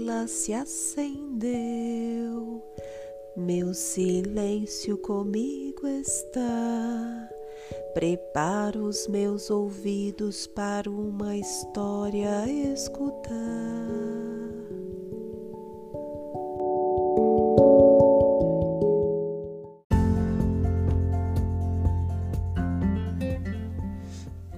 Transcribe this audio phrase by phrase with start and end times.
[0.00, 1.52] vela se acendeu.
[3.36, 7.28] Meu silêncio comigo está.
[7.94, 13.30] Preparo os meus ouvidos para uma história escutar.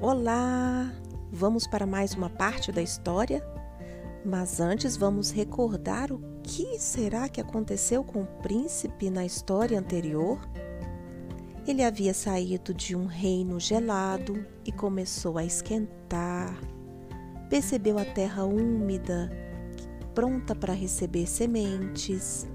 [0.00, 0.92] Olá!
[1.32, 3.42] Vamos para mais uma parte da história?
[4.24, 10.38] Mas antes vamos recordar o que será que aconteceu com o príncipe na história anterior?
[11.66, 16.56] Ele havia saído de um reino gelado e começou a esquentar.
[17.48, 19.30] Percebeu a terra úmida,
[20.14, 22.48] pronta para receber sementes.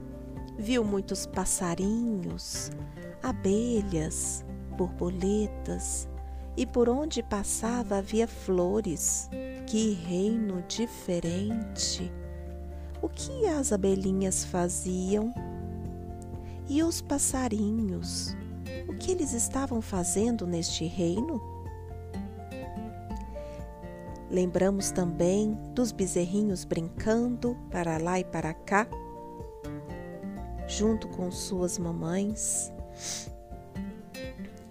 [0.58, 2.72] Viu muitos passarinhos,
[3.22, 4.46] abelhas,
[4.78, 6.08] borboletas
[6.56, 9.30] e por onde passava havia flores.
[9.68, 12.10] Que reino diferente!
[13.02, 15.34] O que as abelhinhas faziam?
[16.70, 18.34] E os passarinhos?
[18.88, 21.42] O que eles estavam fazendo neste reino?
[24.32, 28.88] Lembramos também dos bezerrinhos brincando para lá e para cá,
[30.66, 32.72] junto com suas mamães.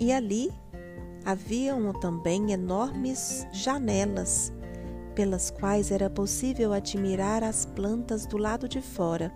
[0.00, 0.50] E ali
[1.22, 4.56] haviam também enormes janelas
[5.17, 9.33] pelas quais era possível admirar as plantas do lado de fora.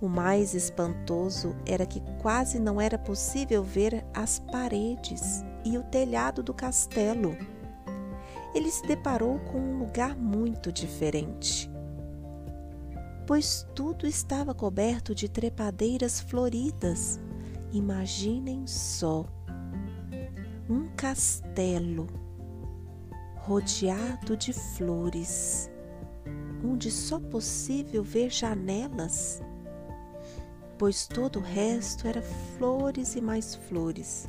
[0.00, 6.42] O mais espantoso era que quase não era possível ver as paredes e o telhado
[6.42, 7.36] do castelo.
[8.54, 11.70] Ele se deparou com um lugar muito diferente,
[13.26, 17.20] pois tudo estava coberto de trepadeiras floridas.
[17.72, 19.26] Imaginem só
[20.70, 22.27] um castelo
[23.48, 25.70] rodeado de flores,
[26.62, 29.40] onde só possível ver janelas,
[30.76, 34.28] pois todo o resto era flores e mais flores.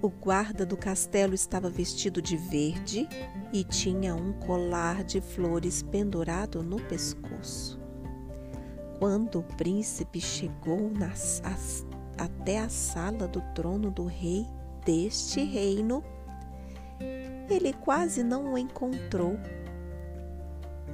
[0.00, 3.06] O guarda do castelo estava vestido de verde
[3.52, 7.78] e tinha um colar de flores pendurado no pescoço.
[8.98, 14.46] Quando o príncipe chegou nas, as, até a sala do trono do rei
[14.82, 16.02] deste reino,
[17.48, 19.38] ele quase não o encontrou.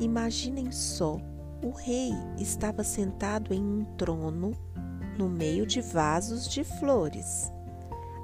[0.00, 1.18] Imaginem só,
[1.64, 4.52] o rei estava sentado em um trono
[5.18, 7.52] no meio de vasos de flores.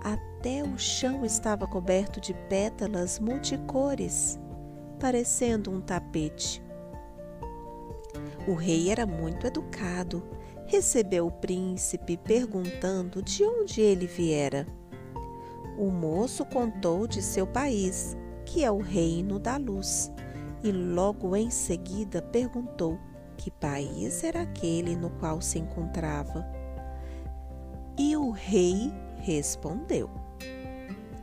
[0.02, 4.38] Até o chão estava coberto de pétalas multicores,
[5.00, 6.62] parecendo um tapete.
[8.46, 10.22] O rei era muito educado
[10.66, 14.66] recebeu o príncipe perguntando de onde ele viera.
[15.76, 20.12] O moço contou de seu país, que é o Reino da Luz,
[20.62, 22.96] e logo em seguida perguntou
[23.36, 26.46] que país era aquele no qual se encontrava.
[27.98, 30.08] E o rei respondeu: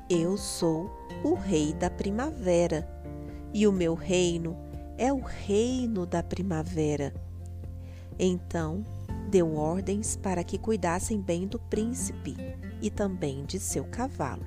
[0.10, 0.92] Eu sou
[1.24, 2.86] o rei da primavera,
[3.54, 4.58] e o meu reino
[4.98, 7.14] é o reino da primavera.
[8.20, 8.84] Então
[9.30, 12.36] deu ordens para que cuidassem bem do príncipe
[12.82, 14.46] e também de seu cavalo,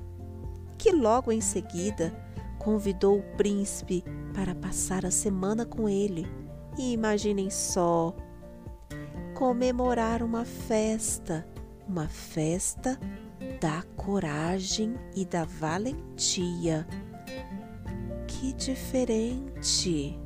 [0.77, 2.13] que logo em seguida
[2.59, 4.03] convidou o príncipe
[4.33, 6.27] para passar a semana com ele.
[6.77, 8.13] E imaginem só,
[9.33, 11.47] comemorar uma festa,
[11.87, 12.99] uma festa
[13.61, 16.87] da coragem e da valentia.
[18.27, 20.19] Que diferente!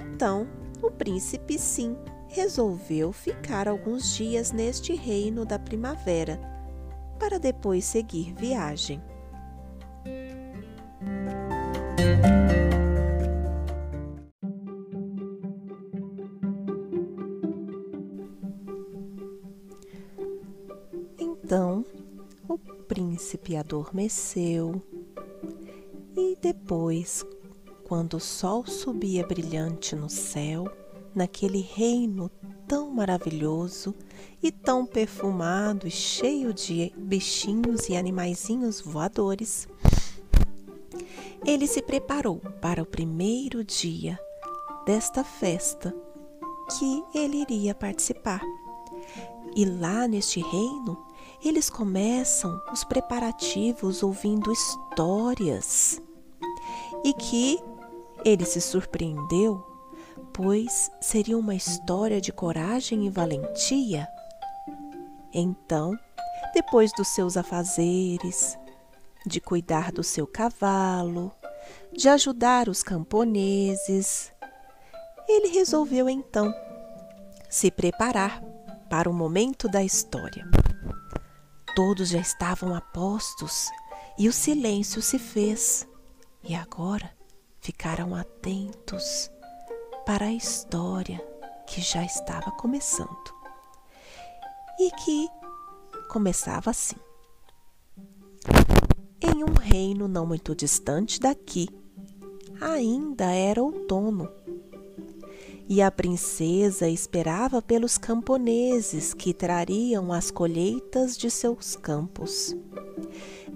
[0.00, 0.46] Então,
[0.82, 1.96] o príncipe sim
[2.28, 6.40] resolveu ficar alguns dias neste reino da primavera,
[7.18, 9.02] para depois seguir viagem.
[21.18, 21.84] Então
[22.48, 24.82] o príncipe adormeceu
[26.16, 27.24] e depois,
[27.84, 30.64] quando o sol subia brilhante no céu,
[31.14, 32.30] naquele reino
[32.66, 33.94] tão maravilhoso
[34.42, 39.68] e tão perfumado e cheio de bichinhos e animaizinhos voadores,
[41.44, 44.18] ele se preparou para o primeiro dia
[44.86, 45.94] desta festa
[46.78, 48.40] que ele iria participar.
[49.54, 50.98] E lá neste reino,
[51.44, 56.00] eles começam os preparativos ouvindo histórias.
[57.04, 57.60] E que
[58.24, 59.73] ele se surpreendeu
[60.34, 64.08] pois seria uma história de coragem e valentia?
[65.32, 65.96] Então,
[66.52, 68.58] depois dos seus afazeres,
[69.24, 71.32] de cuidar do seu cavalo,
[71.92, 74.32] de ajudar os camponeses,
[75.28, 76.52] Ele resolveu então
[77.48, 78.42] se preparar
[78.90, 80.44] para o momento da história.
[81.76, 83.70] Todos já estavam a postos
[84.18, 85.86] e o silêncio se fez.
[86.42, 87.10] E agora
[87.60, 89.30] ficaram atentos
[90.04, 91.18] para a história
[91.66, 93.34] que já estava começando.
[94.78, 95.28] E que
[96.10, 96.96] começava assim.
[99.20, 101.68] Em um reino não muito distante daqui,
[102.60, 104.28] ainda era outono.
[105.66, 112.54] E a princesa esperava pelos camponeses que trariam as colheitas de seus campos.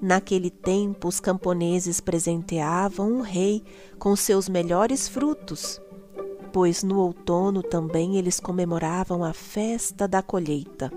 [0.00, 3.62] Naquele tempo, os camponeses presenteavam o rei
[3.98, 5.78] com seus melhores frutos,
[6.52, 10.92] pois no outono também eles comemoravam a festa da colheita.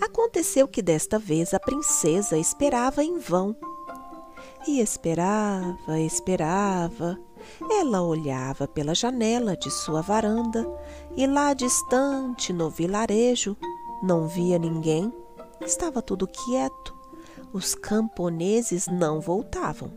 [0.00, 3.54] Aconteceu que desta vez a princesa esperava em vão.
[4.66, 7.18] E esperava, esperava.
[7.70, 10.66] Ela olhava pela janela de sua varanda
[11.16, 13.56] e lá distante, no vilarejo,
[14.02, 15.12] não via ninguém.
[15.60, 17.00] Estava tudo quieto
[17.52, 19.90] os camponeses não voltavam.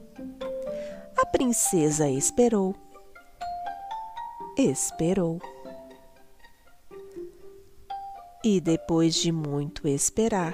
[1.18, 2.76] A princesa esperou.
[4.58, 5.40] Esperou.
[8.44, 10.54] E depois de muito esperar,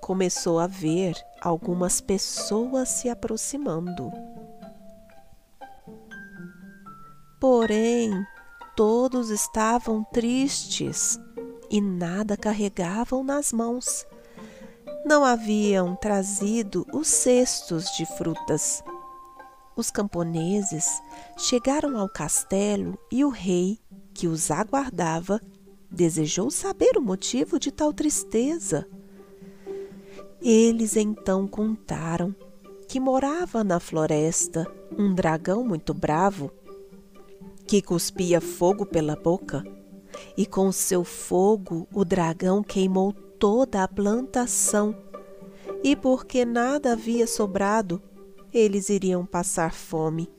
[0.00, 4.12] começou a ver algumas pessoas se aproximando.
[7.40, 8.10] Porém,
[8.76, 11.18] todos estavam tristes
[11.70, 14.06] e nada carregavam nas mãos
[15.04, 18.82] não haviam trazido os cestos de frutas.
[19.76, 21.02] Os camponeses
[21.36, 23.80] chegaram ao castelo e o rei,
[24.12, 25.40] que os aguardava,
[25.90, 28.86] desejou saber o motivo de tal tristeza.
[30.40, 32.34] Eles então contaram
[32.86, 34.66] que morava na floresta
[34.96, 36.52] um dragão muito bravo
[37.66, 39.64] que cuspia fogo pela boca,
[40.36, 44.94] e com seu fogo o dragão queimou toda a plantação,
[45.82, 48.00] e porque nada havia sobrado,
[48.54, 50.30] eles iriam passar fome.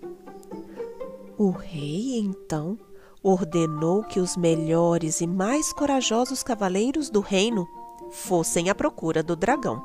[1.37, 2.79] O rei, então,
[3.21, 7.67] ordenou que os melhores e mais corajosos cavaleiros do reino
[8.11, 9.83] fossem à procura do dragão.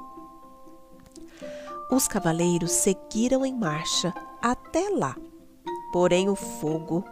[1.90, 5.16] Os cavaleiros seguiram em marcha até lá,
[5.92, 7.04] porém o fogo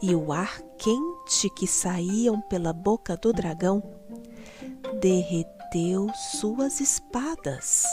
[0.00, 3.82] e o ar quente que saíam pela boca do dragão
[5.00, 7.84] derreteu suas espadas.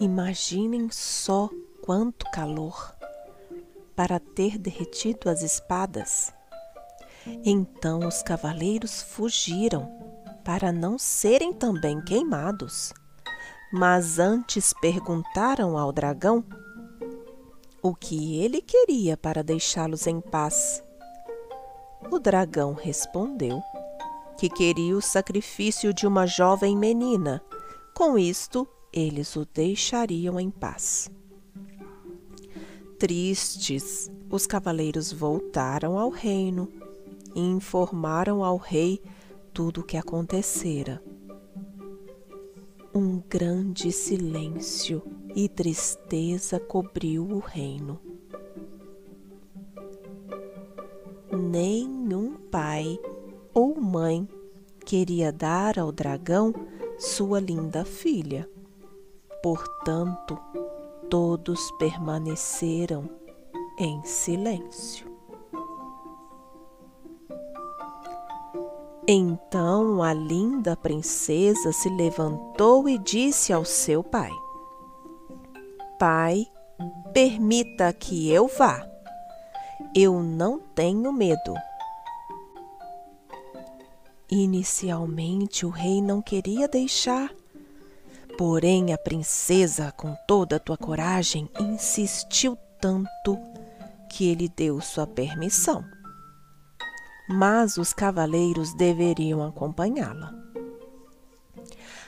[0.00, 1.48] Imaginem só
[1.80, 2.94] quanto calor
[3.94, 6.32] para ter derretido as espadas.
[7.44, 9.88] Então os cavaleiros fugiram
[10.44, 12.92] para não serem também queimados,
[13.72, 16.44] mas antes perguntaram ao dragão
[17.80, 20.82] o que ele queria para deixá-los em paz.
[22.10, 23.62] O dragão respondeu
[24.36, 27.42] que queria o sacrifício de uma jovem menina.
[27.94, 31.10] Com isto, eles o deixariam em paz.
[32.98, 36.72] Tristes, os cavaleiros voltaram ao reino
[37.34, 39.02] e informaram ao rei
[39.52, 41.02] tudo o que acontecera.
[42.94, 45.02] Um grande silêncio
[45.34, 48.00] e tristeza cobriu o reino.
[51.32, 52.96] Nenhum pai
[53.52, 54.28] ou mãe
[54.86, 56.54] queria dar ao dragão
[56.96, 58.48] sua linda filha.
[59.44, 60.38] Portanto,
[61.10, 63.10] todos permaneceram
[63.78, 65.06] em silêncio.
[69.06, 74.32] Então a linda princesa se levantou e disse ao seu pai:
[75.98, 76.46] Pai,
[77.12, 78.88] permita que eu vá.
[79.94, 81.52] Eu não tenho medo.
[84.30, 87.30] Inicialmente o rei não queria deixar,
[88.36, 93.38] porém a princesa, com toda a tua coragem, insistiu tanto
[94.10, 95.84] que ele deu sua permissão.
[97.28, 100.34] Mas os cavaleiros deveriam acompanhá-la.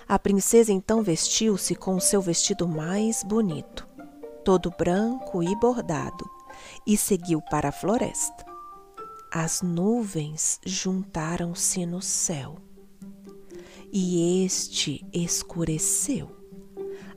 [0.09, 3.89] A princesa então vestiu-se com o seu vestido mais bonito,
[4.45, 6.25] todo branco e bordado,
[6.87, 8.47] e seguiu para a floresta
[9.31, 12.57] as nuvens juntaram-se no céu
[13.99, 16.29] e este escureceu,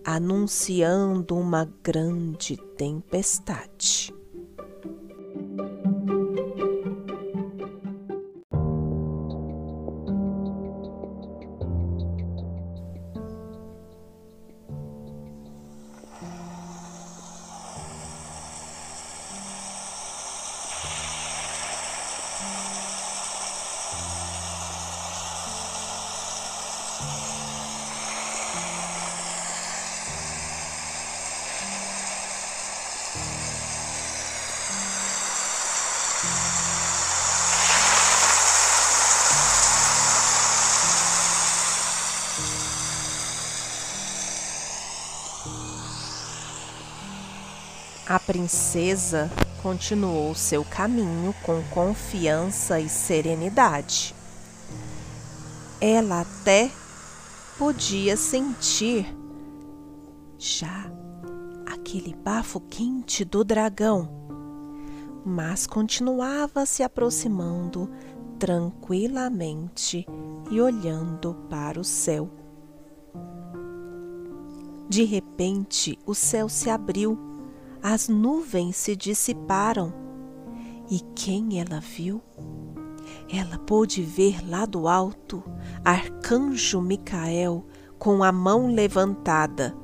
[0.02, 4.14] anunciando uma grande tempestade.
[48.10, 49.30] A princesa
[49.62, 54.16] continuou seu caminho com confiança e serenidade.
[55.80, 56.72] Ela até
[57.56, 59.16] podia sentir
[60.40, 60.92] já
[61.72, 64.10] aquele bafo quente do dragão,
[65.24, 67.88] mas continuava se aproximando
[68.40, 70.08] tranquilamente
[70.50, 72.28] e olhando para o céu.
[74.90, 77.29] De repente, o céu se abriu,
[77.82, 79.94] as nuvens se dissiparam.
[80.90, 82.22] E quem ela viu?
[83.32, 85.44] Ela pôde ver lá do alto
[85.84, 87.66] Arcanjo Micael
[87.98, 89.76] com a mão levantada.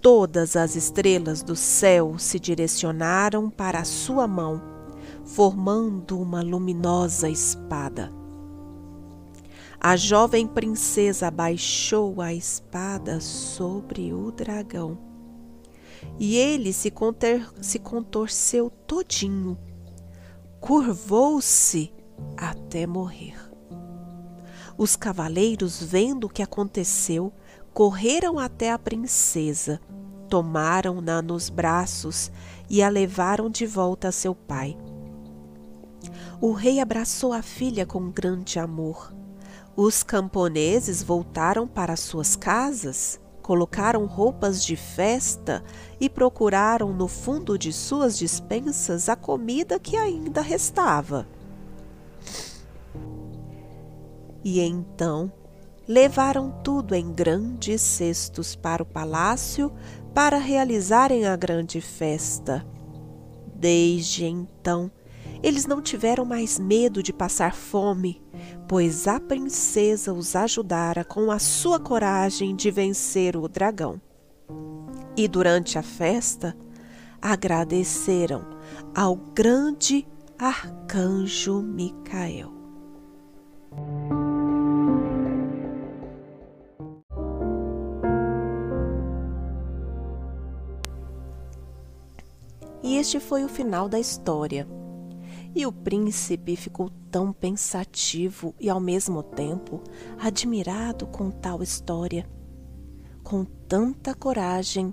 [0.00, 4.60] Todas as estrelas do céu se direcionaram para a sua mão,
[5.24, 8.10] formando uma luminosa espada.
[9.80, 15.11] A jovem princesa abaixou a espada sobre o dragão.
[16.18, 19.58] E ele se, conter, se contorceu todinho,
[20.60, 21.92] curvou-se
[22.36, 23.36] até morrer.
[24.76, 27.32] Os cavaleiros, vendo o que aconteceu,
[27.72, 29.80] correram até a princesa,
[30.28, 32.30] tomaram-na nos braços
[32.68, 34.76] e a levaram de volta a seu pai.
[36.40, 39.12] O rei abraçou a filha com grande amor
[39.74, 45.62] os camponeses voltaram para suas casas, colocaram roupas de festa
[46.00, 51.26] e procuraram no fundo de suas dispensas a comida que ainda restava.
[54.44, 55.30] E então
[55.86, 59.72] levaram tudo em grandes cestos para o palácio
[60.14, 62.64] para realizarem a grande festa.
[63.54, 64.90] Desde então,
[65.42, 68.22] eles não tiveram mais medo de passar fome,
[68.68, 74.00] pois a princesa os ajudara com a sua coragem de vencer o dragão.
[75.16, 76.56] E durante a festa,
[77.20, 78.44] agradeceram
[78.94, 80.06] ao grande
[80.38, 82.52] arcanjo Micael.
[92.82, 94.66] E este foi o final da história.
[95.54, 99.82] E o príncipe ficou tão pensativo e ao mesmo tempo
[100.18, 102.26] admirado com tal história,
[103.22, 104.92] com tanta coragem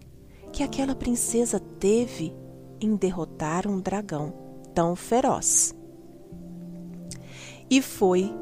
[0.52, 2.36] que aquela princesa teve
[2.82, 4.34] em derrotar um dragão
[4.74, 5.74] tão feroz.
[7.70, 8.34] E foi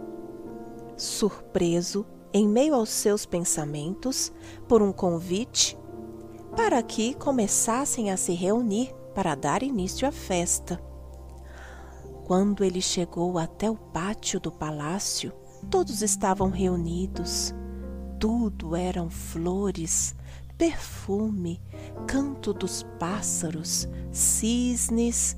[0.95, 4.31] surpreso em meio aos seus pensamentos
[4.67, 5.77] por um convite
[6.55, 10.81] para que começassem a se reunir para dar início à festa.
[12.27, 15.31] Quando ele chegou até o pátio do palácio,
[15.71, 17.55] todos estavam reunidos.
[18.19, 20.13] Tudo eram flores,
[20.57, 21.61] perfume,
[22.05, 25.37] canto dos pássaros, cisnes,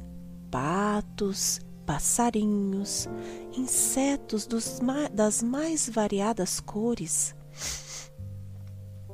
[0.50, 3.08] patos, passarinhos,
[3.55, 4.48] insetos
[5.13, 7.36] das mais variadas cores.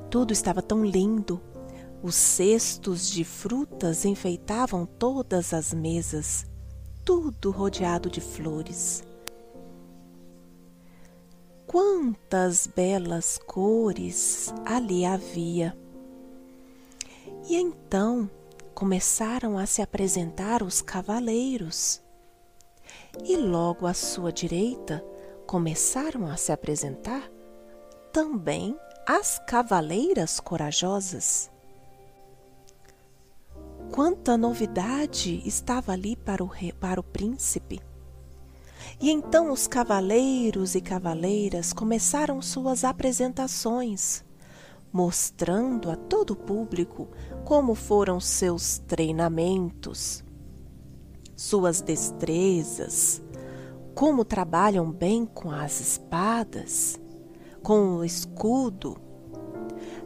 [0.09, 1.41] Tudo estava tão lindo.
[2.01, 6.47] Os cestos de frutas enfeitavam todas as mesas
[7.05, 9.03] tudo rodeado de flores.
[11.67, 15.77] Quantas belas cores ali havia!
[17.47, 18.29] E então
[18.73, 22.01] começaram a se apresentar os cavaleiros.
[23.23, 25.05] E logo à sua direita
[25.45, 27.29] começaram a se apresentar
[28.11, 31.51] também as cavaleiras corajosas.
[33.95, 37.79] Quanta novidade estava ali para o, rei, para o príncipe!
[38.99, 44.21] E então os cavaleiros e cavaleiras começaram suas apresentações,
[44.91, 47.07] mostrando a todo o público
[47.45, 50.25] como foram seus treinamentos,
[51.33, 53.21] suas destrezas,
[53.93, 56.99] como trabalham bem com as espadas,
[57.63, 58.97] com o escudo.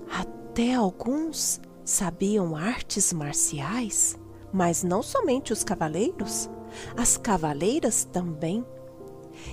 [0.07, 4.17] Até alguns sabiam artes marciais,
[4.53, 6.49] mas não somente os cavaleiros,
[6.95, 8.63] as cavaleiras também.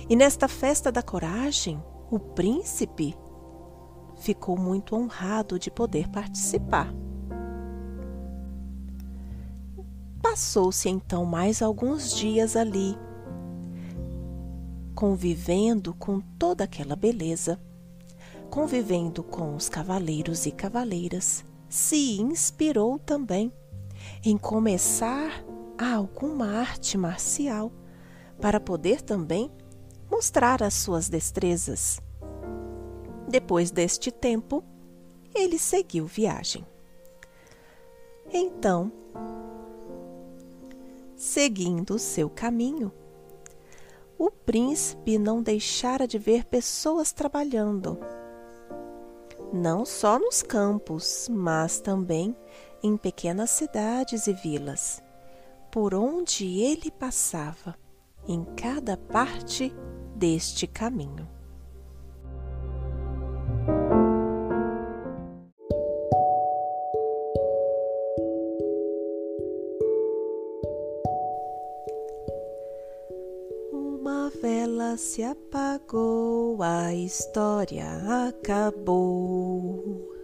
[0.07, 3.15] E nesta festa da coragem, o príncipe
[4.17, 6.93] ficou muito honrado de poder participar.
[10.21, 12.95] Passou-se então mais alguns dias ali,
[14.93, 17.59] convivendo com toda aquela beleza,
[18.49, 23.51] convivendo com os cavaleiros e cavaleiras, se inspirou também
[24.23, 25.43] em começar
[25.77, 27.71] alguma arte marcial
[28.39, 29.51] para poder também
[30.09, 31.99] mostrar as suas destrezas.
[33.27, 34.63] Depois deste tempo,
[35.35, 36.65] ele seguiu viagem.
[38.31, 38.91] Então,
[41.15, 42.91] seguindo seu caminho.
[44.17, 47.99] O príncipe não deixara de ver pessoas trabalhando,
[49.53, 52.35] não só nos campos, mas também
[52.83, 55.01] em pequenas cidades e vilas,
[55.71, 57.75] por onde ele passava,
[58.27, 59.73] em cada parte
[60.15, 61.36] deste caminho.
[74.97, 77.85] Se apagou, a história
[78.27, 80.16] acabou.